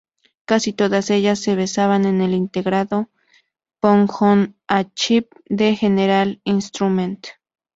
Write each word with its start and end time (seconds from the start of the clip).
Casi 0.45 0.73
todas 0.73 1.11
ellas 1.11 1.37
se 1.37 1.55
basaban 1.55 2.05
en 2.05 2.21
el 2.21 2.33
integrado 2.33 3.11
"Pong-on-a-chip" 3.79 5.31
de 5.47 5.75
General 5.75 6.41
Instrument. 6.43 7.27